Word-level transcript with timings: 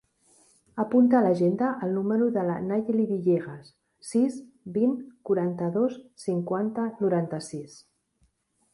Apunta 0.83 1.17
a 1.19 1.19
l'agenda 1.25 1.67
el 1.87 1.93
número 1.97 2.29
de 2.37 2.45
la 2.47 2.55
Nayeli 2.71 3.05
Villegas: 3.13 3.69
sis, 4.15 4.41
vint, 4.81 4.99
quaranta-dos, 5.31 6.03
cinquanta, 6.27 6.91
noranta-sis. 7.07 7.83